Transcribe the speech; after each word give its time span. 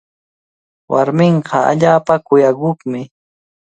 Warminqa 0.91 1.57
allaapa 1.71 2.13
kuyakuqmi. 2.25 3.01